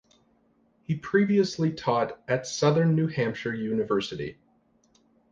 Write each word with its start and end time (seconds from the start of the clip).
He 0.81 0.95
previously 0.95 1.71
taught 1.71 2.19
at 2.27 2.47
Southern 2.47 2.95
New 2.95 3.05
Hampshire 3.05 3.53
University. 3.53 4.39